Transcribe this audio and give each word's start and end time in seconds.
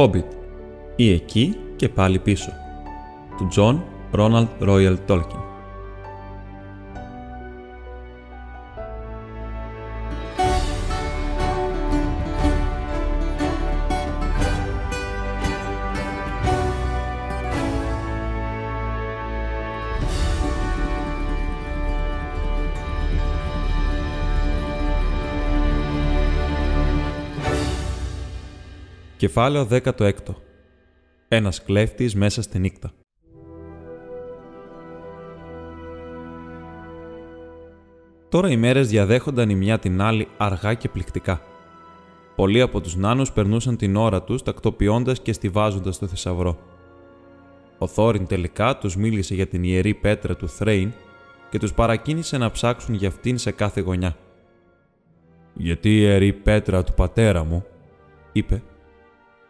Hobbit 0.00 0.24
ή 0.96 1.12
εκεί 1.12 1.56
και 1.76 1.88
πάλι 1.88 2.18
πίσω 2.18 2.52
του 3.36 3.48
John 3.56 3.80
Ronald 4.12 4.68
Royal 4.68 4.96
Tolkien. 5.08 5.49
Κεφάλαιο 29.20 29.68
16 29.70 30.12
Ένας 31.28 31.62
κλέφτης 31.62 32.14
μέσα 32.14 32.42
στη 32.42 32.58
νύχτα 32.58 32.90
Τώρα 38.28 38.50
οι 38.50 38.56
μέρες 38.56 38.88
διαδέχονταν 38.88 39.50
η 39.50 39.54
μια 39.54 39.78
την 39.78 40.00
άλλη 40.00 40.28
αργά 40.36 40.74
και 40.74 40.88
πληκτικά. 40.88 41.40
Πολλοί 42.36 42.60
από 42.60 42.80
τους 42.80 42.96
νάνους 42.96 43.32
περνούσαν 43.32 43.76
την 43.76 43.96
ώρα 43.96 44.22
τους 44.22 44.42
τακτοποιώντας 44.42 45.20
και 45.20 45.32
στηβάζοντας 45.32 45.98
το 45.98 46.06
θησαυρό. 46.06 46.58
Ο 47.78 47.86
Θόριν 47.86 48.26
τελικά 48.26 48.78
τους 48.78 48.96
μίλησε 48.96 49.34
για 49.34 49.46
την 49.46 49.64
ιερή 49.64 49.94
πέτρα 49.94 50.36
του 50.36 50.48
Θρέιν 50.48 50.92
και 51.50 51.58
τους 51.58 51.72
παρακίνησε 51.72 52.38
να 52.38 52.50
ψάξουν 52.50 52.94
για 52.94 53.08
αυτήν 53.08 53.38
σε 53.38 53.50
κάθε 53.50 53.80
γωνιά. 53.80 54.16
«Γιατί 55.54 55.88
η 55.88 56.00
ιερή 56.00 56.32
πέτρα 56.32 56.84
του 56.84 56.94
πατέρα 56.94 57.44
μου», 57.44 57.64
είπε, 58.32 58.62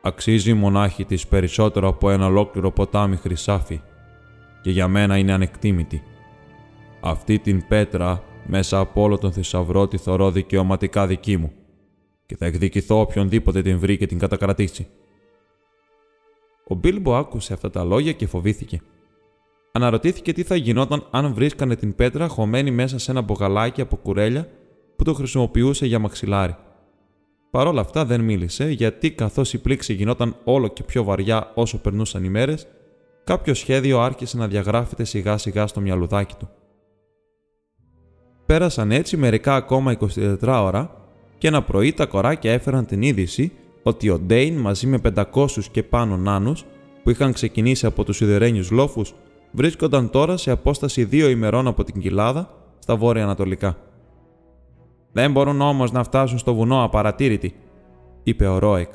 αξίζει 0.01 0.55
μονάχη 0.55 1.05
της 1.05 1.27
περισσότερο 1.27 1.89
από 1.89 2.11
ένα 2.11 2.27
ολόκληρο 2.27 2.71
ποτάμι 2.71 3.17
χρυσάφι 3.17 3.81
και 4.63 4.71
για 4.71 4.89
μένα 4.89 5.17
είναι 5.17 5.33
ανεκτήμητη. 5.33 6.03
Αυτή 7.01 7.39
την 7.39 7.67
πέτρα 7.69 8.23
μέσα 8.47 8.79
από 8.79 9.03
όλο 9.03 9.19
τον 9.19 9.33
θησαυρό 9.33 9.89
τη 9.89 9.97
θωρώ 9.97 10.31
δικαιωματικά 10.31 11.07
δική 11.07 11.37
μου 11.37 11.53
και 12.27 12.37
θα 12.37 12.47
εκδικηθώ 12.47 13.01
οποιονδήποτε 13.01 13.63
την 13.63 13.79
βρει 13.79 13.97
και 13.97 14.07
την 14.07 14.19
κατακρατήσει. 14.19 14.87
Ο 16.67 16.75
Μπίλμπο 16.75 17.17
άκουσε 17.17 17.53
αυτά 17.53 17.71
τα 17.71 17.85
λόγια 17.85 18.13
και 18.13 18.27
φοβήθηκε. 18.27 18.81
Αναρωτήθηκε 19.73 20.33
τι 20.33 20.43
θα 20.43 20.57
γινόταν 20.57 21.07
αν 21.11 21.35
βρίσκανε 21.35 21.77
την 21.77 21.95
πέτρα 21.95 22.29
χωμένη 22.29 22.71
μέσα 22.71 22.99
σε 22.99 23.11
ένα 23.11 23.21
μπογαλάκι 23.21 23.81
από 23.81 23.97
κουρέλια 23.97 24.49
που 24.97 25.05
το 25.05 25.15
χρησιμοποιούσε 25.15 25.87
για 25.87 25.99
μαξιλάρι. 25.99 26.57
Παρ' 27.51 27.67
όλα 27.67 27.81
αυτά 27.81 28.05
δεν 28.05 28.21
μίλησε, 28.21 28.71
γιατί 28.71 29.11
καθώς 29.11 29.53
η 29.53 29.59
πλήξη 29.59 29.93
γινόταν 29.93 30.37
όλο 30.45 30.69
και 30.69 30.83
πιο 30.83 31.05
βαριά 31.05 31.51
όσο 31.55 31.79
περνούσαν 31.79 32.25
οι 32.25 32.29
μέρες, 32.29 32.67
κάποιο 33.25 33.55
σχέδιο 33.55 34.01
άρχισε 34.01 34.37
να 34.37 34.49
διαγράφεται 34.49 35.05
σιγά 35.05 35.39
σιγά 35.39 35.67
στο 35.67 35.81
μυαλουδάκι 35.81 36.35
του. 36.39 36.49
Πέρασαν 38.47 38.91
έτσι 38.91 39.17
μερικά 39.17 39.55
ακόμα 39.55 39.97
24 40.17 40.37
ώρα 40.43 40.95
και 41.39 41.49
ένα 41.49 41.63
πρωί 41.63 41.93
τα 41.93 42.07
κοράκια 42.07 42.53
έφεραν 42.53 42.87
την 42.87 43.03
είδηση 43.03 43.53
ότι 43.83 44.11
ο 44.11 44.19
Ντέιν 44.19 44.57
μαζί 44.57 44.87
με 44.87 45.01
500 45.33 45.47
και 45.71 45.83
πάνω 45.83 46.17
νάνους 46.17 46.65
που 47.03 47.11
είχαν 47.11 47.33
ξεκινήσει 47.33 47.87
από 47.87 48.05
τους 48.05 48.17
σιδερένιους 48.17 48.71
λόφους 48.71 49.15
βρίσκονταν 49.53 50.11
τώρα 50.11 50.37
σε 50.37 50.51
απόσταση 50.51 51.05
δύο 51.05 51.29
ημερών 51.29 51.67
από 51.67 51.85
την 51.85 52.01
κοιλάδα 52.01 52.51
στα 52.79 52.97
βόρεια 52.97 53.23
ανατολικά. 53.23 53.77
Δεν 55.13 55.31
μπορούν 55.31 55.61
όμως 55.61 55.93
να 55.93 56.03
φτάσουν 56.03 56.39
στο 56.39 56.55
βουνό 56.55 56.83
απαρατήρητοι, 56.85 57.55
είπε 58.23 58.47
ο 58.47 58.59
Ρόεκ. 58.59 58.93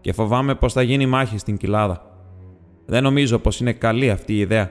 Και 0.00 0.12
φοβάμαι 0.12 0.54
πως 0.54 0.72
θα 0.72 0.82
γίνει 0.82 1.06
μάχη 1.06 1.38
στην 1.38 1.56
κοιλάδα. 1.56 2.02
Δεν 2.86 3.02
νομίζω 3.02 3.38
πως 3.38 3.60
είναι 3.60 3.72
καλή 3.72 4.10
αυτή 4.10 4.32
η 4.32 4.38
ιδέα. 4.38 4.70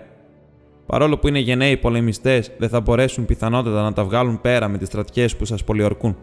Παρόλο 0.86 1.18
που 1.18 1.28
είναι 1.28 1.40
γενναίοι 1.40 1.78
πολεμιστές, 1.78 2.52
δεν 2.58 2.70
θα 2.70 2.82
μπορέσουν 2.82 3.26
πιθανότατα 3.26 3.82
να 3.82 3.94
τα 3.94 4.04
βγάλουν 4.04 4.42
πέρα 4.42 4.68
με 4.68 4.78
τις 4.78 4.88
στρατιές 4.88 5.36
που 5.36 5.46
σας 5.46 5.64
πολιορκούν. 5.64 6.18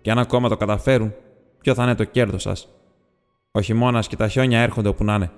Και 0.00 0.10
αν 0.10 0.18
ακόμα 0.18 0.48
το 0.48 0.56
καταφέρουν, 0.56 1.14
ποιο 1.60 1.74
θα 1.74 1.82
είναι 1.82 1.94
το 1.94 2.04
κέρδος 2.04 2.42
σας; 2.42 2.68
Ο 3.50 3.60
χειμώνας 3.60 4.06
και 4.06 4.16
τα 4.16 4.28
χιόνια 4.28 4.60
έρχονται 4.60 4.88
όπου 4.88 5.04
να 5.04 5.14
είναι. 5.14 5.30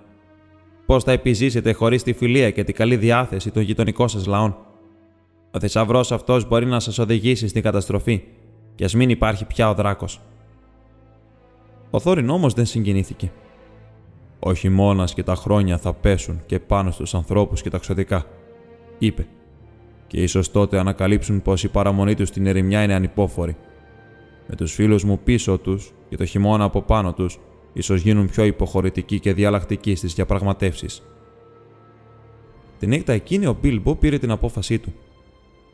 Πώς 0.86 1.04
θα 1.04 1.12
επιζήσετε 1.12 1.72
χωρίς 1.72 2.02
τη 2.02 2.12
φιλία 2.12 2.50
και 2.50 2.64
την 2.64 2.74
καλή 2.74 2.96
διάθεση 2.96 3.50
των 3.50 3.62
γειτονικών 3.62 4.08
σας 4.08 4.26
λαών; 4.26 4.56
Ο 5.54 5.60
θησαυρός 5.60 6.12
αυτός 6.12 6.48
μπορεί 6.48 6.66
να 6.66 6.80
σας 6.80 6.98
οδηγήσει 6.98 7.48
στην 7.48 7.62
καταστροφή, 7.62 8.22
και 8.74 8.84
ας 8.84 8.94
μην 8.94 9.10
υπάρχει 9.10 9.44
πια 9.44 9.68
ο 9.70 9.74
δράκος. 9.74 10.20
Ο 11.90 12.00
Θόριν 12.00 12.30
όμως 12.30 12.52
δεν 12.54 12.66
συγκινήθηκε. 12.66 13.32
Ο 14.38 14.54
χειμώνα 14.54 15.04
και 15.04 15.22
τα 15.22 15.34
χρόνια 15.34 15.78
θα 15.78 15.92
πέσουν 15.92 16.40
και 16.46 16.58
πάνω 16.58 16.90
στους 16.90 17.14
ανθρώπους 17.14 17.62
και 17.62 17.70
τα 17.70 17.78
ξωτικά, 17.78 18.26
είπε, 18.98 19.26
και 20.06 20.22
ίσως 20.22 20.50
τότε 20.50 20.78
ανακαλύψουν 20.78 21.42
πως 21.42 21.64
η 21.64 21.68
παραμονή 21.68 22.14
τους 22.14 22.28
στην 22.28 22.46
ερημιά 22.46 22.82
είναι 22.82 22.94
ανυπόφορη. 22.94 23.56
Με 24.46 24.56
τους 24.56 24.72
φίλους 24.72 25.04
μου 25.04 25.18
πίσω 25.24 25.58
τους 25.58 25.92
και 26.08 26.16
το 26.16 26.24
χειμώνα 26.24 26.64
από 26.64 26.82
πάνω 26.82 27.12
τους, 27.12 27.38
ίσως 27.72 28.00
γίνουν 28.00 28.28
πιο 28.28 28.44
υποχωρητικοί 28.44 29.20
και 29.20 29.32
διαλλακτικοί 29.32 29.94
στις 29.94 30.14
διαπραγματεύσεις. 30.14 31.02
Την 32.78 32.88
νύχτα 32.88 33.12
εκείνη 33.12 33.46
ο 33.46 33.56
Μπίλμπο 33.60 33.94
πήρε 33.94 34.18
την 34.18 34.30
απόφασή 34.30 34.78
του. 34.78 34.92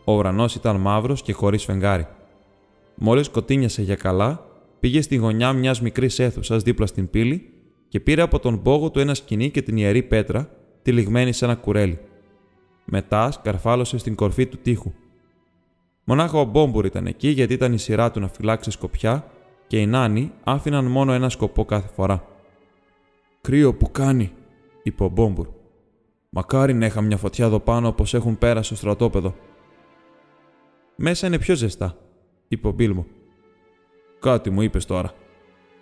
Ο 0.09 0.13
ουρανός 0.13 0.55
ήταν 0.55 0.77
μαύρος 0.77 1.23
και 1.23 1.33
χωρίς 1.33 1.65
φεγγάρι. 1.65 2.07
Μόλις 2.95 3.27
σκοτίνιασε 3.27 3.83
για 3.83 3.95
καλά, 3.95 4.45
πήγε 4.81 5.01
στη 5.01 5.17
γωνιά 5.17 5.53
μιας 5.53 5.81
μικρής 5.81 6.19
αίθουσας 6.19 6.63
δίπλα 6.63 6.87
στην 6.87 7.11
πύλη 7.11 7.51
και 7.89 8.01
πήρε 8.01 8.23
από 8.23 8.39
τον 8.39 8.63
πόγο 8.63 8.91
του 8.91 8.99
ένα 8.99 9.15
σκηνή 9.15 9.51
και 9.51 9.63
την 9.63 9.77
ιερή 9.77 10.03
πέτρα, 10.03 10.51
τυλιγμένη 10.83 11.33
σε 11.33 11.45
ένα 11.45 11.55
κουρέλι. 11.55 11.99
Μετά 12.85 13.31
σκαρφάλωσε 13.31 13.99
στην 13.99 14.15
κορφή 14.15 14.47
του 14.47 14.59
τείχου. 14.63 14.93
Μονάχα 16.05 16.39
ο 16.39 16.45
Μπόμπουρ 16.45 16.85
ήταν 16.85 17.07
εκεί 17.07 17.29
γιατί 17.29 17.53
ήταν 17.53 17.73
η 17.73 17.79
σειρά 17.79 18.11
του 18.11 18.21
να 18.21 18.29
φυλάξει 18.29 18.71
σκοπιά 18.71 19.31
και 19.67 19.81
οι 19.81 19.87
νάνοι 19.87 20.33
άφηναν 20.45 20.85
μόνο 20.85 21.13
ένα 21.13 21.29
σκοπό 21.29 21.65
κάθε 21.65 21.89
φορά. 21.95 22.25
Κρύο 23.41 23.75
που 23.75 23.91
κάνει, 23.91 24.33
είπε 24.83 25.05
ο 25.05 25.09
Μπόμπουρ. 25.09 25.49
Μακάρι 26.29 26.75
να 26.75 26.87
είχα 26.87 27.01
μια 27.01 27.17
φωτιά 27.17 27.45
εδώ 27.45 27.61
πάνω 27.61 27.89
όπως 27.89 28.15
έχουν 28.15 28.39
πέρα 28.39 28.63
στο 28.63 28.75
στρατόπεδο. 28.77 29.35
Μέσα 31.01 31.27
είναι 31.27 31.39
πιο 31.39 31.55
ζεστά, 31.55 31.97
είπε 32.49 32.69
ο 32.69 32.71
Μπίλμο. 32.71 33.07
Κάτι 34.21 34.51
μου 34.51 34.63
είπες 34.63 34.85
τώρα. 34.85 35.13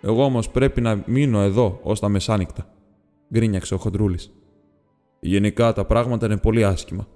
Εγώ 0.01 0.23
όμως 0.23 0.49
πρέπει 0.49 0.81
να 0.81 1.03
μείνω 1.05 1.39
εδώ 1.39 1.79
ως 1.83 1.99
τα 1.99 2.09
μεσάνυχτα, 2.09 2.73
γκρίνιαξε 3.33 3.73
ο 3.73 3.77
Χοντρούλης. 3.77 4.31
Γενικά 5.19 5.73
τα 5.73 5.85
πράγματα 5.85 6.25
είναι 6.25 6.37
πολύ 6.37 6.63
άσχημα. 6.63 7.07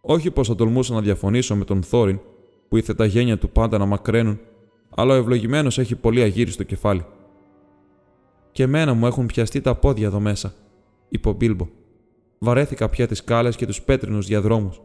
Όχι 0.00 0.30
πως 0.30 0.48
θα 0.48 0.54
τολμούσα 0.54 0.94
να 0.94 1.00
διαφωνήσω 1.00 1.56
με 1.56 1.64
τον 1.64 1.82
Θόριν, 1.82 2.20
που 2.68 2.76
ήθε 2.76 2.94
τα 2.94 3.04
γένια 3.04 3.38
του 3.38 3.50
πάντα 3.50 3.78
να 3.78 3.86
μακραίνουν, 3.86 4.40
αλλά 4.94 5.14
ο 5.14 5.16
ευλογημένος 5.16 5.78
έχει 5.78 5.96
πολύ 5.96 6.22
αγύρι 6.22 6.50
στο 6.50 6.62
κεφάλι. 6.62 7.04
Και 8.52 8.62
εμένα 8.62 8.94
μου 8.94 9.06
έχουν 9.06 9.26
πιαστεί 9.26 9.60
τα 9.60 9.74
πόδια 9.74 10.06
εδώ 10.06 10.20
μέσα, 10.20 10.54
είπε 11.08 11.28
ο 11.28 11.32
Μπίλμπο. 11.32 11.68
Βαρέθηκα 12.38 12.88
πια 12.88 13.06
τις 13.06 13.18
σκάλες 13.18 13.56
και 13.56 13.66
τους 13.66 13.82
πέτρινους 13.82 14.26
διαδρόμους 14.26 14.80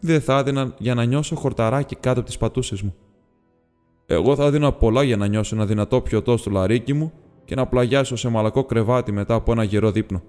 δεν 0.00 0.20
θα 0.20 0.38
έδινα 0.38 0.74
για 0.78 0.94
να 0.94 1.04
νιώσω 1.04 1.36
χορταράκι 1.36 1.96
κάτω 1.96 2.18
από 2.18 2.28
τις 2.28 2.38
πατούσες 2.38 2.82
μου. 2.82 2.94
Εγώ 4.06 4.36
θα 4.36 4.44
έδινα 4.44 4.72
πολλά 4.72 5.02
για 5.02 5.16
να 5.16 5.26
νιώσω 5.26 5.54
ένα 5.54 5.66
δυνατό 5.66 6.00
πιωτό 6.00 6.36
στο 6.36 6.50
λαρίκι 6.50 6.92
μου 6.92 7.12
και 7.44 7.54
να 7.54 7.66
πλαγιάσω 7.66 8.16
σε 8.16 8.28
μαλακό 8.28 8.64
κρεβάτι 8.64 9.12
μετά 9.12 9.34
από 9.34 9.52
ένα 9.52 9.62
γερό 9.62 9.90
δείπνο. 9.90 10.22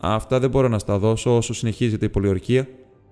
Αυτά 0.00 0.38
δεν 0.38 0.50
μπορώ 0.50 0.68
να 0.68 0.78
στα 0.78 0.98
δώσω 0.98 1.36
όσο 1.36 1.54
συνεχίζεται 1.54 2.06
η 2.06 2.08
πολιορκία, 2.08 2.68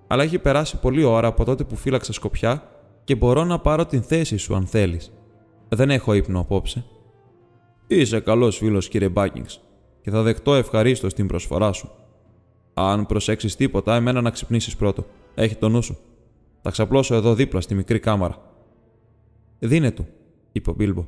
αλλά 0.07 0.23
έχει 0.23 0.39
περάσει 0.39 0.81
πολλή 0.81 1.05
ώρα 1.05 1.29
από 1.29 1.45
τότε 1.45 1.65
που 1.65 1.77
φύλαξα 1.77 2.13
σκοπιά 2.13 2.63
και 3.05 3.15
μπορώ 3.15 3.45
να 3.45 3.59
πάρω 3.59 3.87
την 3.87 4.03
θέση 4.03 4.37
σου 4.37 4.55
αν 4.55 4.67
θέλεις. 4.67 5.13
Δεν 5.69 5.91
έχω 5.91 6.15
ύπνο 6.15 6.41
απόψε. 6.41 6.85
Είσαι 7.87 8.21
καλός 8.21 8.57
φίλος, 8.57 8.89
κύριε 8.89 9.09
Μπάκινγκ, 9.09 9.45
και 10.03 10.11
θα 10.11 10.23
δεχτώ 10.23 10.55
ευχαρίστως 10.55 11.15
την 11.15 11.27
προσφορά 11.27 11.73
σου. 11.73 11.91
Αν 12.89 13.07
προσέξεις 13.07 13.57
τίποτα, 13.57 13.95
εμένα 13.95 14.21
να 14.21 14.31
ξυπνήσεις 14.31 14.77
πρώτο. 14.77 15.07
Έχει 15.35 15.57
το 15.57 15.69
νου 15.69 15.83
σου. 15.83 15.99
Θα 16.63 16.71
ξαπλώσω 16.71 17.15
εδώ 17.15 17.35
δίπλα 17.35 17.61
στη 17.61 17.75
μικρή 17.75 17.99
κάμαρα. 17.99 18.37
Δίνε 19.59 19.91
του, 19.91 20.07
είπε 20.53 20.71
ο 20.71 20.73
Μπίλμπο. 20.73 21.07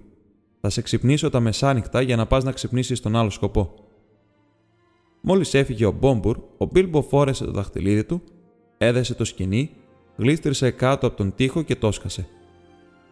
Θα 0.61 0.71
σε 0.71 0.83
ξυπνήσω 0.83 1.31
τα 1.31 1.41
μεσάνυχτα 1.41 2.01
για 2.01 2.17
να 2.17 2.27
πας 2.27 2.45
να 2.45 2.53
ξυπνήσεις 2.53 3.01
τον 3.01 3.17
άλλο 3.17 3.31
σκοπό. 3.31 3.75
Μόλις 5.21 5.55
έφυγε 5.55 5.85
ο 5.85 5.91
Μπόμπουρ, 5.91 6.39
ο 6.57 6.65
Μπίλμπο 6.65 7.03
φόρεσε 7.03 7.45
το 7.45 7.51
δαχτυλίδι 7.51 8.05
του, 8.05 8.23
έδεσε 8.79 9.15
το 9.15 9.25
σκηνή, 9.25 9.71
γλίστρισε 10.17 10.71
κάτω 10.71 11.07
από 11.07 11.17
τον 11.17 11.35
τοίχο 11.35 11.63
και 11.63 11.77
το 11.77 11.93
σκασε. 11.93 12.29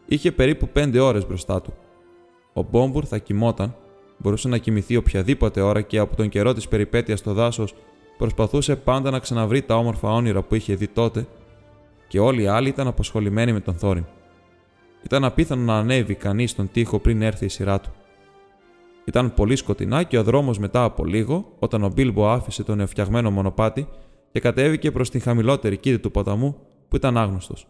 Είχε 0.07 0.33
περίπου 0.33 0.69
πέντε 0.69 1.01
ώρες 1.01 1.27
μπροστά 1.27 1.61
του. 1.61 1.73
Ο 2.53 2.63
Μπόμπουρ 2.63 3.05
θα 3.09 3.19
κοιμόταν, 3.19 3.77
μπορούσε 4.19 4.49
να 4.49 4.59
κοιμηθεί 4.59 4.97
οποιαδήποτε 4.97 5.61
ώρα 5.61 5.81
και 5.81 5.99
από 5.99 6.17
τον 6.17 6.29
καιρό 6.29 6.53
της 6.53 6.69
περιπέτειας 6.69 7.19
στο 7.19 7.33
δάσος 7.33 7.75
προσπαθούσε 8.21 8.77
πάντα 8.77 9.11
να 9.11 9.19
ξαναβρει 9.19 9.63
τα 9.63 9.77
όμορφα 9.77 10.13
όνειρα 10.13 10.43
που 10.43 10.55
είχε 10.55 10.75
δει 10.75 10.89
τότε 10.89 11.27
και 12.09 12.21
όλοι 12.21 12.43
οι 12.43 12.47
άλλοι 12.47 12.69
ήταν 12.69 12.87
απασχολημένοι 12.87 13.53
με 13.53 13.61
τον 13.61 13.75
Θόριν. 13.75 14.05
Ήταν 15.05 15.25
απίθανο 15.25 15.63
να 15.63 15.79
ανέβει 15.79 16.15
κανείς 16.15 16.51
στον 16.51 16.71
τοίχο 16.73 16.99
πριν 16.99 17.23
έρθει 17.23 17.45
η 17.45 17.49
σειρά 17.49 17.81
του. 17.81 17.91
Ήταν 19.05 19.35
πολύ 19.35 19.57
σκοτεινά 19.57 20.03
και 20.03 20.19
ο 20.19 20.23
δρόμος 20.23 20.59
μετά 20.59 20.85
από 20.85 21.05
λίγο, 21.05 21.53
όταν 21.59 21.83
ο 21.83 21.89
Μπίλμπο 21.89 22.29
άφησε 22.29 22.63
τον 22.63 22.81
εφτιαγμένο 22.81 23.31
μονοπάτι 23.31 23.89
και 24.33 24.41
κατέβηκε 24.41 24.91
προς 24.91 25.11
την 25.11 25.21
χαμηλότερη 25.21 25.77
κήτη 25.77 25.99
του 25.99 26.11
ποταμού 26.11 26.57
που 26.89 26.97
ήταν 26.97 27.17
άγνωστος. 27.17 27.67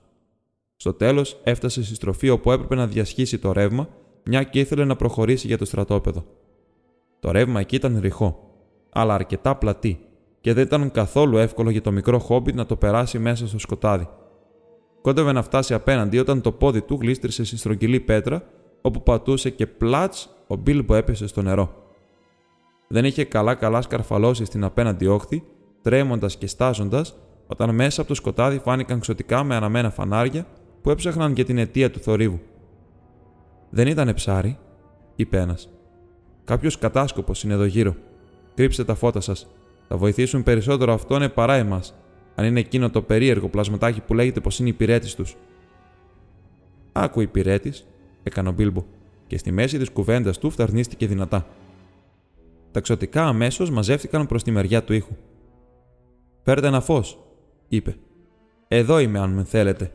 Στο 0.76 0.92
τέλος 0.92 1.40
έφτασε 1.42 1.84
στη 1.84 1.94
στροφή 1.94 2.28
όπου 2.28 2.52
έπρεπε 2.52 2.74
να 2.74 2.86
διασχίσει 2.86 3.38
το 3.38 3.52
ρεύμα, 3.52 3.88
μια 4.24 4.42
και 4.42 4.60
ήθελε 4.60 4.84
να 4.84 4.96
προχωρήσει 4.96 5.46
για 5.46 5.58
το 5.58 5.64
στρατόπεδο. 5.64 6.24
Το 7.20 7.30
ρεύμα 7.30 7.60
εκεί 7.60 7.76
ήταν 7.76 7.98
ρηχό, 8.00 8.50
αλλά 8.90 9.14
αρκετά 9.14 9.56
πλατή 9.56 10.04
και 10.40 10.52
δεν 10.52 10.64
ήταν 10.64 10.90
καθόλου 10.90 11.36
εύκολο 11.36 11.70
για 11.70 11.82
το 11.82 11.92
μικρό 11.92 12.18
χόμπιτ 12.18 12.54
να 12.54 12.66
το 12.66 12.76
περάσει 12.76 13.18
μέσα 13.18 13.46
στο 13.46 13.58
σκοτάδι. 13.58 14.08
Κόντευε 15.00 15.32
να 15.32 15.42
φτάσει 15.42 15.74
απέναντι 15.74 16.18
όταν 16.18 16.40
το 16.40 16.52
πόδι 16.52 16.82
του 16.82 16.98
γλίστρησε 17.00 17.44
στη 17.44 17.56
στρογγυλή 17.56 18.00
πέτρα, 18.00 18.42
όπου 18.80 19.02
πατούσε 19.02 19.50
και 19.50 19.66
πλάτς 19.66 20.36
ο 20.46 20.56
Μπίλμπο 20.56 20.94
έπεσε 20.94 21.26
στο 21.26 21.42
νερό. 21.42 21.74
Δεν 22.88 23.04
είχε 23.04 23.24
καλά-καλά 23.24 23.82
σκαρφαλώσει 23.82 24.44
στην 24.44 24.64
απέναντι 24.64 25.06
όχθη, 25.06 25.42
τρέμοντας 25.82 26.36
και 26.36 26.46
στάζοντας, 26.46 27.14
όταν 27.46 27.74
μέσα 27.74 28.00
από 28.00 28.08
το 28.08 28.14
σκοτάδι 28.14 28.58
φάνηκαν 28.58 29.00
ξωτικά 29.00 29.44
με 29.44 29.54
αναμένα 29.54 29.90
φανάρια 29.90 30.46
που 30.82 30.90
έψαχναν 30.90 31.32
για 31.32 31.44
την 31.44 31.58
αιτία 31.58 31.90
του 31.90 32.00
θορύβου. 32.00 32.40
Δεν 33.70 33.86
ήταν 33.86 34.14
ψάρι, 34.14 34.58
είπε 35.16 35.38
ένας. 35.38 35.68
Κάποιος 36.44 36.78
κατάσκοπος 36.78 37.42
είναι 37.42 37.54
εδώ 37.54 37.64
γύρω. 37.64 37.94
Κρύψτε 38.54 38.84
τα 38.84 38.94
φώτα 38.94 39.20
σας. 39.20 39.48
Θα 39.92 39.98
βοηθήσουν 39.98 40.42
περισσότερο 40.42 40.92
αυτόν 40.92 41.32
παρά 41.34 41.54
εμάς, 41.54 41.94
αν 42.34 42.44
είναι 42.44 42.60
εκείνο 42.60 42.90
το 42.90 43.02
περίεργο 43.02 43.48
πλασματάκι 43.48 44.00
που 44.00 44.14
λέγεται 44.14 44.40
πως 44.40 44.58
είναι 44.58 44.68
υπηρέτης 44.68 45.14
τους. 45.14 45.36
Άκου 46.92 47.20
υπηρέτης, 47.20 47.86
έκανε 48.22 48.48
ο 48.48 48.52
Μπίλμπο, 48.52 48.84
και 49.26 49.38
στη 49.38 49.52
μέση 49.52 49.78
της 49.78 49.90
κουβέντας 49.90 50.38
του 50.38 50.50
φθαρνίστηκε 50.50 51.06
δυνατά. 51.06 51.46
Τα 52.70 52.80
ξωτικά 52.80 53.26
αμέσως 53.26 53.70
μαζεύτηκαν 53.70 54.26
προς 54.26 54.42
τη 54.42 54.50
μεριά 54.50 54.84
του 54.84 54.92
ήχου. 54.92 55.16
Φέρτε 56.42 56.66
ένα 56.66 56.80
φως, 56.80 57.18
είπε. 57.68 57.96
Εδώ 58.68 58.98
είμαι, 58.98 59.18
αν 59.18 59.30
με 59.30 59.44
θέλετε. 59.44 59.92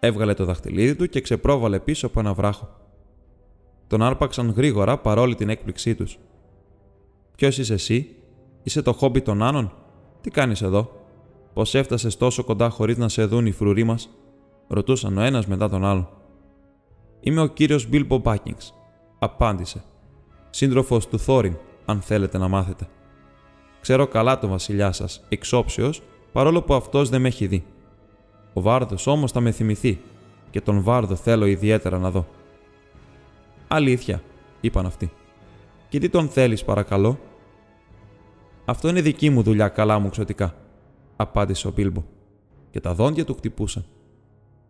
Έβγαλε 0.00 0.34
το 0.34 0.44
δαχτυλίδι 0.44 0.94
του 0.94 1.06
και 1.08 1.20
ξεπρόβαλε 1.20 1.80
πίσω 1.80 2.06
από 2.06 2.20
ένα 2.20 2.34
βράχο. 2.34 2.80
Τον 3.86 4.02
άρπαξαν 4.02 4.50
γρήγορα 4.50 4.98
παρόλη 4.98 5.34
την 5.34 5.48
έκπληξή 5.48 5.94
τους. 5.94 6.18
Ποιος 7.36 7.58
είσαι 7.58 7.74
εσύ, 7.74 8.16
είσαι 8.66 8.82
το 8.82 8.92
χόμπι 8.92 9.20
των 9.22 9.42
Άνων, 9.42 9.72
τι 10.20 10.30
κάνεις 10.30 10.62
εδώ, 10.62 10.90
Πώς 11.56 11.74
έφτασες 11.74 12.16
τόσο 12.16 12.44
κοντά 12.44 12.70
χωρίς 12.70 12.96
να 12.96 13.08
σε 13.08 13.24
δουν 13.24 13.46
οι 13.46 13.52
φρουροί 13.52 13.84
μας, 13.84 14.08
ρωτούσαν 14.68 15.18
ο 15.18 15.20
ένας 15.20 15.46
μετά 15.46 15.68
τον 15.68 15.84
άλλο. 15.84 16.08
Είμαι 17.20 17.40
ο 17.40 17.46
κύριος 17.46 17.88
Μπίλμπο 17.88 18.18
Μπάκινγκ, 18.18 18.56
απάντησε. 19.18 19.84
Σύντροφος 20.50 21.08
του 21.08 21.18
Θόριν, 21.18 21.56
αν 21.84 22.00
θέλετε 22.00 22.38
να 22.38 22.48
μάθετε. 22.48 22.88
Ξέρω 23.80 24.06
καλά 24.06 24.38
τον 24.38 24.50
βασιλιά 24.50 24.92
σας, 24.92 25.24
εξόψεως, 25.28 26.02
παρόλο 26.32 26.62
που 26.62 26.74
αυτός 26.74 27.08
δεν 27.08 27.20
με 27.20 27.28
έχει 27.28 27.46
δει. 27.46 27.64
Ο 28.52 28.60
Βάρδος 28.60 29.06
όμως 29.06 29.32
θα 29.32 29.40
με 29.40 29.50
θυμηθεί, 29.50 30.00
και 30.50 30.60
τον 30.60 30.82
Βάρδο 30.82 31.14
θέλω 31.14 31.46
ιδιαίτερα 31.46 31.98
να 31.98 32.10
δω. 32.10 32.26
Αλήθεια, 33.68 34.22
είπαν 34.60 34.86
αυτοί. 34.86 35.12
Και 35.88 35.98
τι 35.98 36.08
τον 36.08 36.28
θέλεις, 36.28 36.64
παρακαλώ; 36.64 37.18
Αυτό 38.68 38.88
είναι 38.88 39.00
δική 39.00 39.30
μου 39.30 39.42
δουλειά, 39.42 39.68
καλά 39.68 39.98
μου 39.98 40.08
ξωτικά 40.08 40.54
απάντησε 41.16 41.68
ο 41.68 41.72
Μπίλμπο, 41.74 42.02
και 42.70 42.80
τα 42.80 42.94
δόντια 42.94 43.24
του 43.24 43.34
χτυπούσαν. 43.34 43.84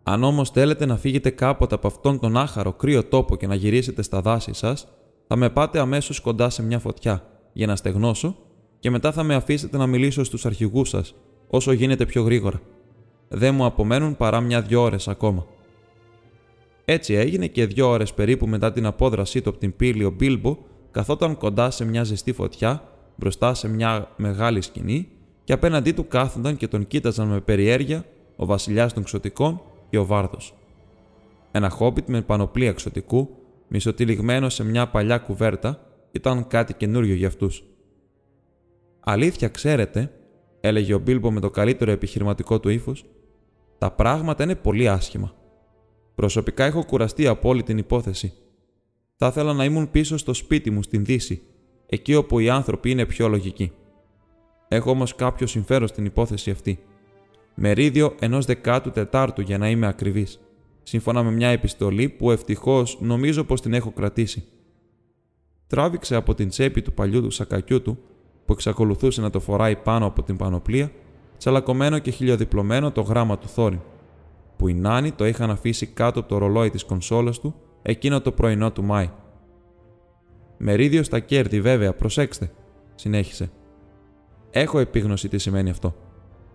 Αν 0.03 0.23
όμως 0.23 0.49
θέλετε 0.49 0.85
να 0.85 0.97
φύγετε 0.97 1.29
κάποτε 1.29 1.75
από 1.75 1.87
αυτόν 1.87 2.19
τον 2.19 2.37
άχαρο 2.37 2.73
κρύο 2.73 3.03
τόπο 3.03 3.35
και 3.35 3.47
να 3.47 3.55
γυρίσετε 3.55 4.01
στα 4.01 4.21
δάση 4.21 4.53
σας, 4.53 4.87
θα 5.27 5.35
με 5.35 5.49
πάτε 5.49 5.79
αμέσως 5.79 6.19
κοντά 6.19 6.49
σε 6.49 6.63
μια 6.63 6.79
φωτιά 6.79 7.23
για 7.53 7.67
να 7.67 7.75
στεγνώσω 7.75 8.35
και 8.79 8.89
μετά 8.89 9.11
θα 9.11 9.23
με 9.23 9.35
αφήσετε 9.35 9.77
να 9.77 9.87
μιλήσω 9.87 10.23
στους 10.23 10.45
αρχηγούς 10.45 10.89
σας 10.89 11.15
όσο 11.47 11.71
γίνεται 11.71 12.05
πιο 12.05 12.23
γρήγορα. 12.23 12.61
Δεν 13.27 13.55
μου 13.55 13.65
απομένουν 13.65 14.17
παρά 14.17 14.39
μια-δυο 14.39 14.81
ώρες 14.81 15.07
ακόμα. 15.07 15.45
Έτσι 16.85 17.13
έγινε 17.13 17.47
και 17.47 17.65
δύο 17.65 17.89
ώρες 17.89 18.13
περίπου 18.13 18.47
μετά 18.47 18.71
την 18.71 18.85
απόδρασή 18.85 19.41
του 19.41 19.49
από 19.49 19.57
την 19.57 19.75
πύλη 19.75 20.03
ο 20.03 20.09
Μπίλμπο 20.09 20.57
καθόταν 20.91 21.37
κοντά 21.37 21.71
σε 21.71 21.85
μια 21.85 22.03
ζεστή 22.03 22.33
φωτιά 22.33 22.96
μπροστά 23.17 23.53
σε 23.53 23.67
μια 23.67 24.11
μεγάλη 24.17 24.61
σκηνή 24.61 25.07
και 25.43 25.53
απέναντί 25.53 25.91
του 25.91 26.07
κάθονταν 26.07 26.57
και 26.57 26.67
τον 26.67 26.87
κοίταζαν 26.87 27.27
με 27.27 27.39
περιέργεια 27.39 28.05
ο 28.35 28.45
βασιλιάς 28.45 28.93
των 28.93 29.03
ξωτικών 29.03 29.61
και 29.89 29.97
ο 29.97 30.05
Βάρδος. 30.05 30.53
Ένα 31.51 31.69
χόμπιτ 31.69 32.07
με 32.09 32.21
πανοπλία 32.21 32.73
ξωτικού, 32.73 33.29
μισοτυλιγμένο 33.67 34.49
σε 34.49 34.63
μια 34.63 34.87
παλιά 34.87 35.17
κουβέρτα, 35.17 35.81
ήταν 36.11 36.47
κάτι 36.47 36.73
καινούριο 36.73 37.15
για 37.15 37.27
αυτούς. 37.27 37.63
Αλήθεια, 38.99 39.47
ξέρετε, 39.47 40.11
έλεγε 40.59 40.93
ο 40.93 40.99
Μπίλμπο 40.99 41.31
με 41.31 41.39
το 41.39 41.49
καλύτερο 41.49 41.91
επιχειρηματικό 41.91 42.59
του 42.59 42.69
ύφος, 42.69 43.05
τα 43.77 43.91
πράγματα 43.91 44.43
είναι 44.43 44.55
πολύ 44.55 44.89
άσχημα. 44.89 45.33
Προσωπικά 46.15 46.65
έχω 46.65 46.85
κουραστεί 46.85 47.27
από 47.27 47.49
όλη 47.49 47.63
την 47.63 47.77
υπόθεση. 47.77 48.33
Θα 49.15 49.27
ήθελα 49.27 49.53
να 49.53 49.63
ήμουν 49.63 49.91
πίσω 49.91 50.17
στο 50.17 50.33
σπίτι 50.33 50.71
μου 50.71 50.83
στην 50.83 51.05
Δύση, 51.05 51.41
εκεί 51.89 52.15
όπου 52.15 52.39
οι 52.39 52.49
άνθρωποι 52.49 52.89
είναι 52.89 53.05
πιο 53.05 53.27
λογικοί. 53.27 53.71
Έχω 54.67 54.89
όμως 54.89 55.15
κάποιο 55.15 55.47
συμφέρον 55.47 55.87
στην 55.87 56.05
υπόθεση 56.05 56.51
αυτή. 56.51 56.79
Μερίδιο 57.55 58.15
ενός 58.19 58.45
δεκάτου 58.45 58.91
τετάρτου 58.91 59.41
για 59.41 59.57
να 59.57 59.69
είμαι 59.69 59.87
ακριβής, 59.87 60.39
σύμφωνα 60.83 61.23
με 61.23 61.31
μια 61.31 61.49
επιστολή 61.49 62.09
που 62.09 62.31
ευτυχώς 62.31 62.97
νομίζω 63.01 63.43
πως 63.43 63.61
την 63.61 63.73
έχω 63.73 63.91
κρατήσει. 63.91 64.43
Τράβηξε 65.67 66.15
από 66.15 66.33
την 66.33 66.49
τσέπη 66.49 66.81
του 66.81 66.93
παλιού 66.93 67.21
του 67.21 67.31
σακακιού 67.31 67.81
του, 67.81 67.97
που 68.45 68.53
εξακολουθούσε 68.53 69.21
να 69.21 69.29
το 69.29 69.39
φοράει 69.39 69.75
πάνω 69.75 70.05
από 70.05 70.23
την 70.23 70.37
πανοπλία, 70.37 70.91
τσαλακωμένο 71.37 71.99
και 71.99 72.11
χιλιοδιπλωμένο 72.11 72.91
το 72.91 73.01
γράμμα 73.01 73.37
του 73.37 73.47
Θόρυν, 73.47 73.79
που 74.57 74.67
οι 74.67 74.73
νάνοι 74.73 75.11
το 75.11 75.25
είχαν 75.25 75.49
αφήσει 75.49 75.85
κάτω 75.85 76.19
από 76.19 76.29
το 76.29 76.37
ρολόι 76.37 76.69
της 76.69 76.83
κονσόλας 76.83 77.39
του 77.39 77.55
εκείνο 77.81 78.21
το 78.21 78.31
πρωινό 78.31 78.71
του 78.71 78.83
Μάη. 78.83 79.09
Μερίδιος 80.57 81.05
στα 81.05 81.19
κέρδη, 81.19 81.61
βέβαια, 81.61 81.93
προσέξτε, 81.93 82.51
συνέχισε. 82.95 83.49
Έχω 84.49 84.79
επίγνωση 84.79 85.27
τι 85.27 85.37
σημαίνει 85.37 85.69
αυτό. 85.69 85.95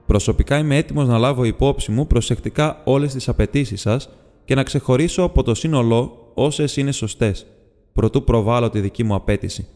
Προσωπικά 0.07 0.59
είμαι 0.59 0.77
έτοιμος 0.77 1.07
να 1.09 1.19
λάβω 1.19 1.45
υπόψη 1.45 1.91
μου 1.91 2.07
προσεκτικά 2.07 2.81
όλες 2.85 3.13
τις 3.13 3.29
απαιτήσεις 3.29 3.81
σας 3.81 4.09
και 4.45 4.55
να 4.55 4.63
ξεχωρίσω 4.63 5.23
από 5.23 5.43
το 5.43 5.55
σύνολό 5.55 6.31
όσες 6.35 6.77
είναι 6.77 6.93
σωστές, 6.93 7.47
προτού 7.93 8.25
προβάλλω 8.25 8.71
τη 8.71 8.81
δική 8.81 9.05
μου 9.05 9.15
απέτηση. 9.15 9.67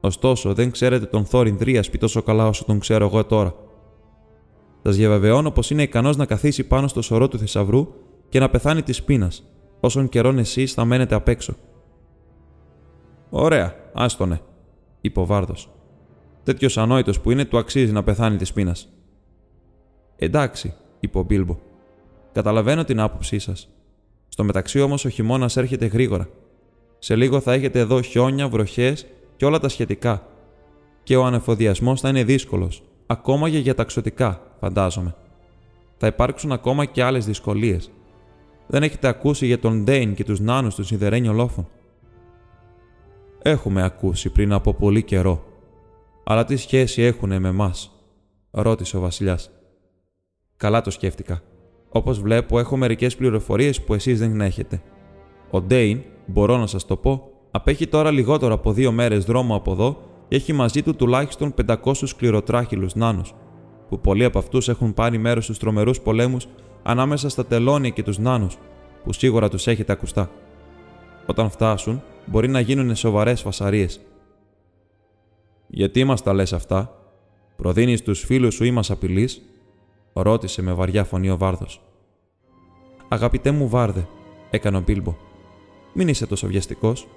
Ωστόσο, 0.00 0.54
δεν 0.54 0.70
ξέρετε 0.70 1.06
τον 1.06 1.24
Θόριν 1.24 1.56
Δρίασπη 1.56 1.98
τόσο 1.98 2.22
καλά 2.22 2.48
όσο 2.48 2.64
τον 2.64 2.78
ξέρω 2.78 3.04
εγώ 3.04 3.24
τώρα. 3.24 3.54
Σας 4.82 4.96
διαβεβαιώνω 4.96 5.50
πως 5.50 5.70
είναι 5.70 5.82
ικανός 5.82 6.16
να 6.16 6.26
καθίσει 6.26 6.66
πάνω 6.66 6.88
στο 6.88 7.02
σωρό 7.02 7.28
του 7.28 7.38
θησαυρού 7.38 7.88
και 8.28 8.38
να 8.38 8.48
πεθάνει 8.48 8.82
της 8.82 9.02
πείνας, 9.02 9.42
όσον 9.80 10.08
καιρόν 10.08 10.38
εσείς 10.38 10.72
θα 10.72 10.84
μένετε 10.84 11.14
απ' 11.14 11.28
έξω. 11.28 11.54
Ωραία, 13.30 13.74
άστονε, 13.92 14.40
είπε 15.00 15.20
ο 15.20 15.26
Βάρδος. 15.26 15.70
Τέτοιος 16.42 16.78
ανόητος 16.78 17.20
που 17.20 17.30
είναι, 17.30 17.44
του 17.44 17.58
αξίζει 17.58 17.92
να 17.92 18.02
πεθάνει 18.02 18.36
της 18.36 18.52
πείνας. 18.52 18.88
Εντάξει, 20.16 20.74
είπε 21.00 21.18
ο 21.18 21.22
Μπίλμπο. 21.22 21.58
Καταλαβαίνω 22.32 22.84
την 22.84 23.00
άποψή 23.00 23.38
σας. 23.38 23.68
Στο 24.28 24.44
μεταξύ 24.44 24.80
όμως 24.80 25.04
ο 25.04 25.08
χειμώνας 25.08 25.56
έρχεται 25.56 25.86
γρήγορα. 25.86 26.28
Σε 26.98 27.16
λίγο 27.16 27.40
θα 27.40 27.52
έχετε 27.52 27.78
εδώ 27.78 28.00
χιόνια, 28.00 28.48
βροχές 28.48 29.06
και 29.36 29.44
όλα 29.44 29.58
τα 29.58 29.68
σχετικά. 29.68 30.26
Και 31.02 31.16
ο 31.16 31.24
ανεφοδιασμός 31.24 32.00
θα 32.00 32.08
είναι 32.08 32.24
δύσκολος, 32.24 32.82
ακόμα 33.06 33.50
και 33.50 33.58
για 33.58 33.74
ταξωτικά, 33.74 34.40
φαντάζομαι. 34.60 35.14
Θα 35.96 36.06
υπάρξουν 36.06 36.52
ακόμα 36.52 36.84
και 36.84 37.02
άλλες 37.02 37.26
δυσκολίες. 37.26 37.90
Δεν 38.66 38.82
έχετε 38.82 39.08
ακούσει 39.08 39.46
για 39.46 39.58
τον 39.58 39.84
Ντέιν 39.84 40.14
και 40.14 40.24
τους 40.24 40.40
νάνους 40.40 40.74
του 40.74 40.84
σιδερένιο 40.84 41.32
λόφων; 41.32 41.68
Έχουμε 43.46 43.82
ακούσει 43.82 44.30
πριν 44.30 44.52
από 44.52 44.74
πολύ 44.74 45.02
καιρό, 45.02 45.44
αλλά 46.24 46.44
τι 46.44 46.56
σχέση 46.56 47.02
έχουν 47.02 47.40
με 47.40 47.48
εμάς, 47.48 47.92
ρώτησε 48.50 48.96
ο 48.96 49.00
Βασιλιάς. 49.00 49.50
Καλά 50.56 50.80
το 50.80 50.90
σκέφτηκα. 50.90 51.42
Όπως 51.88 52.20
βλέπω, 52.20 52.58
έχω 52.58 52.76
μερικές 52.76 53.16
πληροφορίες 53.16 53.82
που 53.82 53.94
εσείς 53.94 54.18
δεν 54.18 54.40
έχετε. 54.40 54.82
Ο 55.50 55.60
Ντέιν, 55.60 56.02
μπορώ 56.26 56.56
να 56.56 56.66
σας 56.66 56.84
το 56.84 56.96
πω, 56.96 57.30
απέχει 57.50 57.86
τώρα 57.86 58.10
λιγότερο 58.10 58.54
από 58.54 58.72
δύο 58.72 58.92
μέρες 58.92 59.24
δρόμο 59.24 59.56
από 59.56 59.72
εδώ 59.72 59.98
και 60.28 60.36
έχει 60.36 60.52
μαζί 60.52 60.82
του 60.82 60.94
τουλάχιστον 60.94 61.54
500 61.66 61.92
σκληροτράχυλους 61.94 62.94
νάνους, 62.94 63.34
που 63.88 64.00
πολλοί 64.00 64.24
από 64.24 64.38
αυτούς 64.38 64.68
έχουν 64.68 64.94
πάρει 64.94 65.18
μέρος 65.18 65.44
στους 65.44 65.58
τρομερούς 65.58 66.00
πολέμους 66.00 66.48
ανάμεσα 66.82 67.28
στα 67.28 67.46
τελώνια 67.46 67.90
και 67.90 68.02
τους 68.02 68.18
νάνους, 68.18 68.58
που 69.04 69.12
σίγουρα 69.12 69.48
τους 69.48 69.66
έχετε 69.66 69.92
ακουστά. 69.92 70.30
Όταν 71.26 71.50
φτάσουν, 71.50 72.02
μπορεί 72.26 72.48
να 72.48 72.60
γίνουν 72.60 72.96
σοβαρές 72.96 73.40
φασαρίες 73.40 74.00
γιατί 75.66 76.04
μας 76.04 76.22
τα 76.22 76.34
λες 76.34 76.52
αυτά, 76.52 77.00
προδίνεις 77.56 78.02
τους 78.02 78.20
φίλους 78.20 78.54
σου 78.54 78.64
ή 78.64 78.70
μας 78.70 78.90
απειλείς, 78.90 79.42
ρώτησε 80.12 80.62
με 80.62 80.72
βαριά 80.72 81.04
φωνή 81.04 81.30
ο 81.30 81.36
Βάρδος. 81.36 81.80
Αγαπητέ 83.08 83.50
μου 83.50 83.68
Βάρδε, 83.68 84.08
έκανε 84.50 84.76
ο 84.76 84.80
Μπίλμπο, 84.80 85.16
μην 85.94 86.08
είσαι 86.08 86.26
τόσο 86.26 86.46
βιαστικός. 86.46 87.08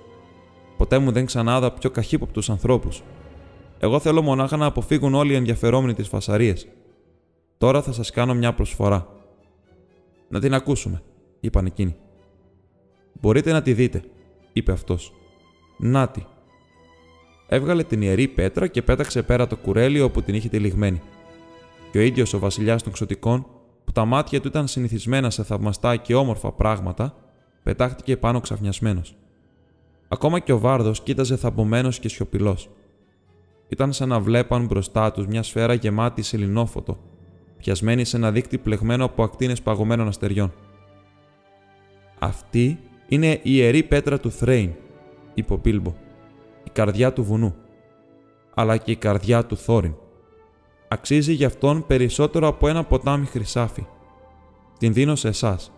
Ποτέ 0.78 0.98
μου 0.98 1.12
δεν 1.12 1.26
ξανάδα 1.26 1.72
πιο 1.72 1.90
καχύποπτους 1.90 2.50
ανθρώπους. 2.50 3.04
Εγώ 3.80 4.00
θέλω 4.00 4.22
μονάχα 4.22 4.58
να 4.58 4.66
αποφύγουν 4.66 5.14
όλοι 5.14 5.32
οι 5.32 5.36
ενδιαφερόμενοι 5.36 5.94
τις 5.94 6.08
φασαρίες. 6.08 6.68
Τώρα 7.58 7.82
θα 7.82 7.92
σας 7.92 8.12
κάνω 8.12 8.34
μια 8.34 8.54
προσφορά. 8.54 9.08
Να 10.30 10.40
την 10.40 10.54
ακούσουμε, 10.54 11.02
είπαν 11.40 11.66
εκείνοι. 11.66 11.96
Μπορείτε 13.22 13.52
να 13.52 13.62
τη 13.62 13.74
δείτε, 13.74 14.04
είπε 14.60 14.72
αυτός. 14.72 15.14
Νάτι. 15.78 16.26
Έβγαλε 17.48 17.84
την 17.84 18.02
ιερή 18.02 18.28
πέτρα 18.28 18.68
και 18.68 18.82
πέταξε 18.82 19.24
πέρα 19.24 19.48
το 19.48 19.58
κουρέλι 19.58 20.02
όπου 20.02 20.22
την 20.22 20.36
είχε 20.36 20.50
τυλιγμένη. 20.50 21.02
Και 21.92 21.98
ο 21.98 22.02
ίδιος 22.02 22.34
ο 22.34 22.40
βασιλιάς 22.40 22.84
των 22.84 22.92
ξωτικών, 22.92 23.46
που 23.86 23.92
τα 23.92 24.06
μάτια 24.06 24.42
του 24.42 24.48
ήταν 24.48 24.68
συνηθισμένα 24.68 25.30
σε 25.30 25.44
θαυμαστά 25.44 25.96
και 25.96 26.16
όμορφα 26.16 26.52
πράγματα, 26.52 27.16
πετάχτηκε 27.64 28.18
πάνω 28.18 28.40
ξαφνιασμένος. 28.40 29.16
Ακόμα 30.08 30.40
και 30.40 30.52
ο 30.52 30.60
Βάρδος 30.60 31.02
κοίταζε 31.02 31.36
θαμπομένο 31.36 31.90
και 31.90 32.10
σιωπηλός. 32.10 32.70
Ήταν 33.68 33.94
σαν 33.94 34.10
να 34.10 34.20
βλέπαν 34.20 34.66
μπροστά 34.66 35.12
τους 35.12 35.28
μια 35.28 35.44
σφαίρα 35.44 35.74
γεμάτη 35.74 36.22
σε 36.22 36.38
λινόφωτο, 36.38 36.98
πιασμένη 37.58 38.04
σε 38.04 38.18
ένα 38.18 38.32
δίκτυ 38.32 38.58
πλεγμένο 38.58 39.06
από 39.06 39.24
ακτίνες 39.24 39.62
παγωμένων 39.62 40.08
αστεριών. 40.08 40.54
Αυτή 42.20 42.80
είναι 43.10 43.32
η 43.32 43.40
ιερή 43.44 43.84
πέτρα 43.84 44.20
του 44.20 44.32
Θρέιν, 44.32 44.72
είπε 45.34 45.54
ο 45.54 45.60
Μπίλμπο. 45.64 45.94
Η 46.64 46.70
καρδιά 46.70 47.14
του 47.14 47.24
βουνού. 47.24 47.56
Αλλά 48.54 48.78
και 48.78 48.92
η 48.92 48.96
καρδιά 48.96 49.46
του 49.46 49.58
Θόριν. 49.58 49.96
Αξίζει 50.88 51.34
γι' 51.34 51.46
αυτόν 51.46 51.86
περισσότερο 51.88 52.48
από 52.48 52.68
ένα 52.68 52.84
ποτάμι 52.84 53.26
χρυσάφι. 53.26 53.86
Την 54.78 54.94
δίνω 54.94 55.16
σε 55.16 55.28
εσάς. 55.28 55.72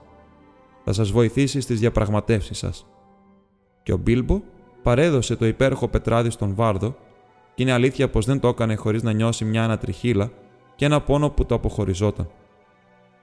Θα 0.84 0.94
σας 0.94 1.12
βοηθήσει 1.12 1.62
στις 1.62 1.80
διαπραγματεύσεις 1.80 2.58
σας. 2.58 2.86
Και 3.84 3.94
ο 3.94 3.98
Μπίλμπο 3.98 4.42
παρέδωσε 4.84 5.36
το 5.36 5.46
υπέροχο 5.46 5.88
πετράδι 5.88 6.30
στον 6.30 6.56
Βάρδο, 6.56 6.96
και 7.54 7.64
είναι 7.64 7.72
αλήθεια 7.72 8.10
πως 8.10 8.26
δεν 8.26 8.40
το 8.40 8.48
έκανε 8.48 8.76
χωρίς 8.76 9.04
να 9.04 9.12
νιώσει 9.12 9.46
μια 9.46 9.64
ανατριχίλα 9.64 10.32
και 10.76 10.86
ένα 10.86 11.02
πόνο 11.02 11.30
που 11.30 11.46
το 11.46 11.56
αποχωριζόταν. 11.56 12.30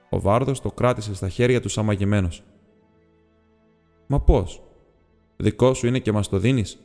Ο 0.09 0.19
Βάρδος 0.19 0.61
το 0.61 0.71
κράτησε 0.71 1.15
στα 1.15 1.29
χέρια 1.29 1.61
του 1.61 1.69
αμαγεμένο. 1.75 2.29
Μα 4.11 4.19
πώς, 4.19 4.63
δικό 5.37 5.73
σου 5.73 5.87
είναι 5.87 5.99
και 5.99 6.11
μας 6.11 6.29
το 6.29 6.37
δίνεις, 6.37 6.79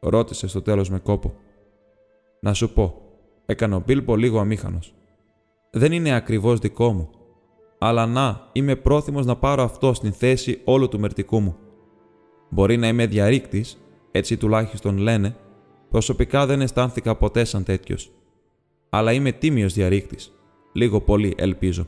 ρώτησε 0.00 0.46
στο 0.46 0.62
τέλος 0.62 0.90
με 0.90 0.98
κόπο. 0.98 1.34
Να 2.40 2.52
σου 2.52 2.72
πω, 2.72 3.02
έκανε 3.46 3.74
ο 3.74 3.82
Μπίλμπο 3.86 4.16
λίγο 4.16 4.38
αμήχανος. 4.38 4.94
Δεν 5.70 5.92
είναι 5.92 6.14
ακριβώς 6.14 6.58
δικό 6.58 6.92
μου, 6.92 7.10
αλλά 7.78 8.06
να, 8.06 8.48
είμαι 8.52 8.76
πρόθυμος 8.76 9.26
να 9.26 9.36
πάρω 9.36 9.62
αυτό 9.62 9.94
στην 9.94 10.12
θέση 10.12 10.60
όλου 10.64 10.88
του 10.88 11.00
μερτικού 11.00 11.40
μου. 11.40 11.56
Μπορεί 12.48 12.76
να 12.76 12.88
είμαι 12.88 13.06
διαρρήκτης, 13.06 13.78
έτσι 14.10 14.36
τουλάχιστον 14.36 14.96
λένε, 14.96 15.36
προσωπικά 15.90 16.46
δεν 16.46 16.60
αισθάνθηκα 16.60 17.16
ποτέ 17.16 17.44
σαν 17.44 17.64
τέτοιος. 17.64 18.10
Αλλά 18.90 19.12
είμαι 19.12 19.32
τίμιος 19.32 19.72
διαρρήκτης. 19.72 20.32
Λίγο 20.72 21.00
πολύ, 21.00 21.34
ελπίζω. 21.36 21.86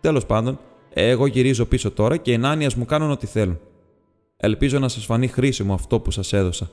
Τέλος 0.00 0.26
πάντων, 0.26 0.58
εγώ 0.92 1.26
γυρίζω 1.26 1.66
πίσω 1.66 1.90
τώρα 1.90 2.16
και 2.16 2.30
οι 2.30 2.34
ενάνοιες 2.34 2.74
μου 2.74 2.84
κάνουν 2.84 3.10
ό,τι 3.10 3.26
θέλουν. 3.26 3.58
Ελπίζω 4.36 4.78
να 4.78 4.88
σας 4.88 5.04
φανεί 5.04 5.26
χρήσιμο 5.26 5.74
αυτό 5.74 6.00
που 6.00 6.10
σας 6.10 6.32
έδωσα. 6.32 6.70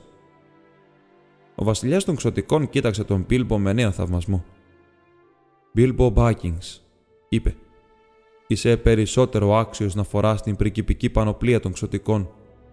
Ο 1.54 1.64
βασιλιάς 1.64 2.04
των 2.04 2.16
ξωτικών 2.16 2.68
κοίταξε 2.68 3.04
τον 3.04 3.24
Μπίλμπο 3.28 3.58
με 3.58 3.72
νέο 3.72 3.90
θαυμασμό. 3.90 4.44
Μπίλμπο 5.72 6.08
Μπάκινγκ, 6.08 6.58
είπε. 7.28 7.54
Είσαι 8.46 8.76
περισσότερο 8.76 9.56
άξιος 9.56 9.94
να 9.94 10.02
φοράς 10.02 10.42
την 10.42 10.56
πρικυπική 10.56 11.10
πανοπλία 11.10 11.60
των 11.60 11.72
ξωτικών 11.72 12.30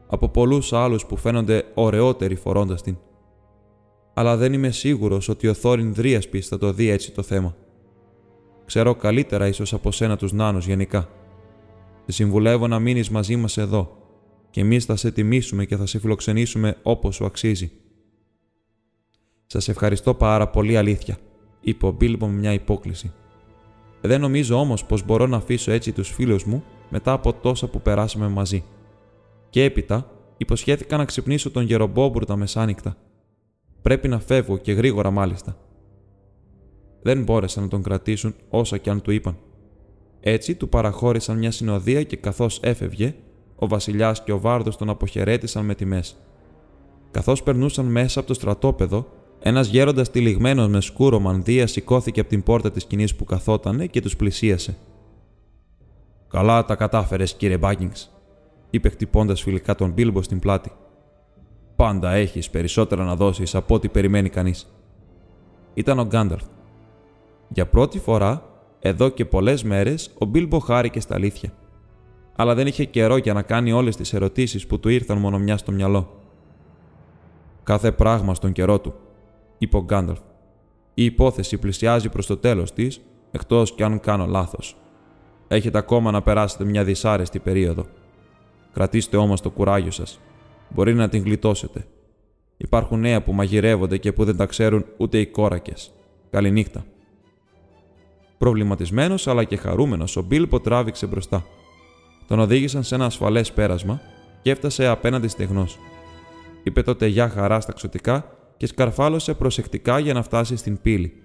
από 0.08 0.30
πολλούς 0.30 0.74
άλλους 0.74 1.06
που 1.06 1.18
φαίνονται 1.18 1.64
ωραιότεροι 1.74 2.36
φορώντας 2.36 2.82
την. 2.82 2.98
Αλλά 4.14 4.38
δεν 4.38 4.54
είμαι 4.54 4.72
σίγουρος 4.72 5.30
ότι 5.30 5.48
ο 5.48 5.54
Θόριν 5.54 5.94
Δρίασπη 5.94 6.42
θα 6.42 6.58
το 6.58 6.72
δει 6.74 6.90
έτσι 6.90 7.12
το 7.12 7.22
θέμα. 7.22 7.56
Ξέρω 8.66 8.96
καλύτερα 8.96 9.48
ίσως 9.48 9.74
από 9.74 9.92
σένα 9.92 10.18
τους 10.18 10.32
νάνους 10.32 10.66
γενικά. 10.66 11.10
Σε 12.06 12.12
συμβουλεύω 12.12 12.68
να 12.68 12.80
μείνεις 12.80 13.10
μαζί 13.10 13.36
μας 13.36 13.58
εδώ, 13.58 13.98
και 14.50 14.62
εμείς 14.62 14.86
θα 14.86 14.96
σε 14.96 15.12
τιμήσουμε 15.12 15.66
και 15.66 15.76
θα 15.76 15.86
σε 15.86 16.00
φιλοξενήσουμε 16.00 16.78
όπως 16.84 17.16
σου 17.16 17.26
αξίζει. 17.26 17.72
Σας 19.46 19.68
ευχαριστώ 19.68 20.14
πάρα 20.14 20.48
πολύ, 20.50 20.78
αλήθεια, 20.78 21.18
είπε 21.62 21.86
ο 21.86 21.92
Μπίλμπο 21.92 22.28
με 22.28 22.34
μια 22.40 22.54
υπόκληση. 22.54 23.12
Δεν 24.02 24.22
νομίζω 24.22 24.60
όμως 24.60 24.86
πως 24.86 25.06
μπορώ 25.06 25.28
να 25.28 25.38
αφήσω 25.38 25.72
έτσι 25.72 25.92
τους 25.92 26.10
φίλους 26.10 26.44
μου 26.44 26.64
μετά 26.90 27.12
από 27.12 27.34
τόσα 27.34 27.68
που 27.68 27.82
περάσαμε 27.82 28.28
μαζί. 28.28 28.64
Και 29.50 29.64
έπειτα 29.64 30.12
υποσχέθηκα 30.38 30.98
να 30.98 31.06
ξυπνήσω 31.06 31.52
τον 31.52 31.64
γερομπόμπουρ 31.64 32.26
τα 32.26 32.36
μεσάνυχτα. 32.36 32.98
Πρέπει 33.82 34.08
να 34.08 34.20
φεύγω 34.20 34.58
και 34.58 34.72
γρήγορα 34.72 35.12
μάλιστα. 35.12 35.58
Δεν 37.02 37.24
μπόρεσαν 37.24 37.64
να 37.64 37.70
τον 37.70 37.84
κρατήσουν 37.84 38.36
όσα 38.50 38.78
κι 38.78 38.90
αν 38.90 39.02
του 39.02 39.12
είπαν. 39.12 39.38
Έτσι 40.27 40.55
του 40.55 40.70
παραχώρησαν 40.70 41.38
μια 41.38 41.51
συνοδεία 41.51 42.03
και 42.03 42.15
καθώς 42.15 42.60
έφευγε, 42.63 43.15
ο 43.55 43.67
Βασιλιάς 43.67 44.24
και 44.24 44.32
ο 44.32 44.39
Βάρδος 44.39 44.77
τον 44.77 44.89
αποχαιρέτησαν 44.89 45.65
με 45.65 45.75
τιμές. 45.75 46.15
Καθώς 47.12 47.44
περνούσαν 47.44 47.86
μέσα 47.86 48.20
από 48.20 48.27
το 48.27 48.34
στρατόπεδο, 48.34 49.08
ένας 49.39 49.67
γέροντας 49.67 50.12
τυλιγμένος 50.12 50.67
με 50.67 50.82
σκούρο 50.82 51.20
μανδύα 51.20 51.67
σηκώθηκε 51.67 52.20
από 52.20 52.29
την 52.29 52.44
πόρτα 52.44 52.72
της 52.72 52.84
σκηνής 52.84 53.15
που 53.15 53.24
καθότανε 53.24 53.86
και 53.86 54.01
τους 54.01 54.15
πλησίασε. 54.15 54.77
Καλά 56.27 56.65
τα 56.65 56.75
κατάφερες, 56.75 57.34
κύριε 57.34 57.58
Μπάγκινγκ, 57.58 57.91
είπε 58.70 58.89
χτυπώντας 58.89 59.41
φιλικά 59.41 59.75
τον 59.75 59.91
Μπίλμπο 59.91 60.22
στην 60.22 60.39
πλάτη. 60.39 60.72
Πάντα 61.75 62.12
έχεις 62.12 62.50
περισσότερα 62.50 63.03
να 63.03 63.15
δώσεις 63.15 63.55
από 63.55 63.75
ό,τι 63.75 63.88
περιμένει 63.88 64.29
κανείς. 64.29 64.75
Ήταν 65.74 66.00
ο 66.00 66.05
Γκάνταλφ. 66.05 66.44
Για 67.48 67.67
πρώτη 67.67 68.00
φορά, 68.00 68.55
εδώ 68.88 69.10
και 69.10 69.25
πολλές 69.25 69.63
μέρες, 69.63 70.13
ο 70.18 70.25
Μπίλμπο 70.25 70.60
χάρηκε 70.60 71.00
στα 71.00 71.15
αλήθεια. 71.15 71.54
Αλλά 72.36 72.56
δεν 72.56 72.68
είχε 72.68 72.86
καιρό 72.86 73.18
για 73.18 73.34
να 73.34 73.42
κάνει 73.42 73.72
όλες 73.72 73.96
τις 73.96 74.13
ερωτήσεις 74.13 74.68
που 74.68 74.80
του 74.80 74.89
ήρθαν 74.89 75.18
μόνο 75.18 75.38
μια 75.38 75.58
στο 75.58 75.72
μυαλό. 75.72 76.22
Κάθε 77.63 77.92
πράγμα 77.92 78.34
στον 78.34 78.51
καιρό 78.51 78.80
του, 78.80 78.94
είπε 79.58 79.77
ο 79.77 79.84
Γκάνταλφ. 79.84 80.20
Η 80.94 81.04
υπόθεση 81.04 81.58
πλησιάζει 81.58 82.10
προς 82.10 82.25
το 82.25 82.38
τέλος 82.38 82.74
της, 82.74 83.01
εκτός 83.32 83.75
κι 83.75 83.84
αν 83.84 84.00
κάνω 84.00 84.25
λάθος. 84.25 84.77
Έχετε 85.48 85.77
ακόμα 85.77 86.12
να 86.12 86.22
περάσετε 86.22 86.63
μια 86.63 86.84
δυσάρεστη 86.84 87.39
περίοδο. 87.39 87.86
Κρατήστε 88.74 89.18
όμως 89.18 89.42
το 89.42 89.50
κουράγιο 89.50 89.92
σας. 89.92 90.20
Μπορεί 90.70 90.94
να 90.94 91.10
την 91.10 91.24
γλιτώσετε. 91.24 91.86
Υπάρχουν 92.58 93.00
νέα 93.00 93.24
που 93.24 93.34
μαγειρεύονται 93.34 93.98
και 93.98 94.12
που 94.12 94.24
δεν 94.24 94.38
τα 94.38 94.46
ξέρουν 94.46 94.86
ούτε 94.98 95.18
οι 95.18 95.25
κόρακες. 95.25 95.92
Καληνύχτα. 96.30 96.86
Προβληματισμένος 98.38 99.27
αλλά 99.27 99.44
και 99.44 99.58
χαρούμενος, 99.58 100.18
ο 100.18 100.22
Μπίλπο 100.22 100.60
τράβηξε 100.60 101.06
μπροστά. 101.06 101.46
Τον 102.27 102.39
οδήγησαν 102.39 102.84
σε 102.84 102.96
ένα 102.96 103.06
ασφαλές 103.06 103.51
πέρασμα 103.51 104.01
και 104.42 104.51
έφτασε 104.51 104.88
απέναντι 104.88 105.27
στεγνός. 105.27 105.80
Είπε 106.63 106.82
τότε 106.82 107.08
γεια 107.08 107.30
χαρά 107.30 107.60
στα 107.60 107.74
ξωτικά 107.74 108.25
και 108.58 108.68
σκαρφάλωσε 108.68 109.34
προσεκτικά 109.34 110.00
για 110.00 110.13
να 110.13 110.22
φτάσει 110.24 110.56
στην 110.56 110.82
πύλη. 110.82 111.24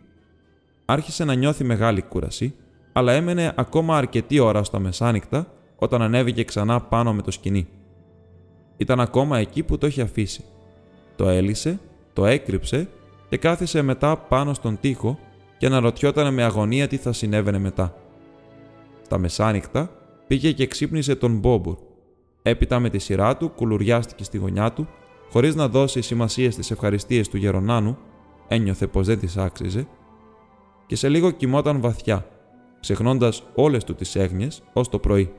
Άρχισε 0.85 1.25
να 1.25 1.35
νιώθει 1.35 1.64
μεγάλη 1.64 2.02
κούραση, 2.02 2.55
αλλά 2.93 3.12
έμενε 3.12 3.52
ακόμα 3.57 3.97
αρκετή 3.97 4.38
ώρα 4.38 4.64
στα 4.64 4.79
μεσάνυχτα 4.79 5.52
όταν 5.76 6.02
ανέβηκε 6.02 6.45
ξανά 6.45 6.81
πάνω 6.81 7.12
με 7.14 7.23
το 7.23 7.31
σκηνή. 7.31 7.69
Ήταν 8.76 9.00
ακόμα 9.00 9.38
εκεί 9.38 9.62
που 9.62 9.79
το 9.79 9.87
είχε 9.87 10.02
αφήσει. 10.02 10.45
Το 11.17 11.29
έλυσε, 11.29 11.81
το 12.12 12.26
έκρυψε 12.26 12.88
και 13.29 13.37
κάθισε 13.37 13.83
μετά 13.83 14.17
πάνω 14.17 14.55
στον 14.55 14.79
τοίχο 14.81 15.19
και 15.61 15.67
αναρωτιόταν 15.67 16.35
με 16.35 16.43
αγωνία 16.43 16.88
τι 16.88 16.97
θα 16.97 17.12
συνέβαινε 17.12 17.59
μετά. 17.59 17.95
Στα 19.02 19.19
μεσάνυχτα 19.19 19.90
πήγε 20.26 20.52
και 20.52 20.67
ξύπνησε 20.67 21.17
τον 21.17 21.38
Μπόμπουρ. 21.38 21.76
Έπειτα 22.43 22.81
με 22.81 22.90
τη 22.90 22.99
σειρά 22.99 23.37
του 23.37 23.49
κουλουριάστηκε 23.49 24.25
στη 24.25 24.38
γωνιά 24.38 24.73
του, 24.73 24.88
χωρίς 25.31 25.55
να 25.55 25.69
δώσει 25.69 26.00
σημασία 26.00 26.50
στις 26.50 26.71
ευχαριστίες 26.71 27.29
του 27.29 27.37
γερονάνου, 27.37 27.99
ένιωθε 28.49 28.87
πως 28.87 29.07
δεν 29.07 29.19
τις 29.19 29.37
άξιζε, 29.37 29.87
και 30.87 30.97
σε 30.97 31.09
λίγο 31.09 31.31
κοιμόταν 31.31 31.81
βαθιά, 31.81 32.26
ξεχνώντας 32.81 33.43
όλες 33.55 33.85
του 33.85 33.95
τις 33.95 34.17
έγνοιες 34.17 34.62
ως 34.73 34.88
το 34.88 34.99
πρωί. 34.99 35.33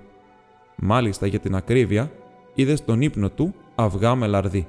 Μάλιστα 0.75 1.27
για 1.27 1.39
την 1.39 1.55
ακρίβεια, 1.55 2.11
είδε 2.53 2.75
στον 2.75 3.01
ύπνο 3.01 3.29
του 3.29 3.53
αυγά 3.75 4.15
με 4.15 4.27
λαρδί. 4.27 4.67